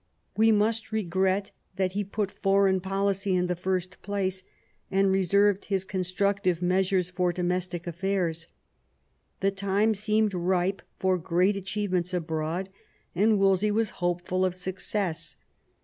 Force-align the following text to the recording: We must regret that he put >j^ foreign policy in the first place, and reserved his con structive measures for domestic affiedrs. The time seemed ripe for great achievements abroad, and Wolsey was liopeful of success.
We 0.35 0.51
must 0.51 0.91
regret 0.91 1.51
that 1.75 1.91
he 1.91 2.03
put 2.03 2.31
>j^ 2.33 2.39
foreign 2.41 2.79
policy 2.81 3.35
in 3.35 3.45
the 3.45 3.55
first 3.55 4.01
place, 4.01 4.43
and 4.89 5.11
reserved 5.11 5.65
his 5.65 5.85
con 5.85 6.01
structive 6.01 6.59
measures 6.59 7.11
for 7.11 7.31
domestic 7.31 7.83
affiedrs. 7.83 8.47
The 9.41 9.51
time 9.51 9.93
seemed 9.93 10.33
ripe 10.33 10.81
for 10.97 11.19
great 11.19 11.55
achievements 11.55 12.15
abroad, 12.15 12.69
and 13.13 13.37
Wolsey 13.37 13.69
was 13.69 13.91
liopeful 13.91 14.43
of 14.43 14.55
success. 14.55 15.37